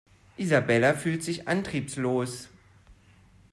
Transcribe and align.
Isabella 0.39 0.95
fühlt 0.95 1.23
sich 1.23 1.47
antriebslos. 1.47 2.49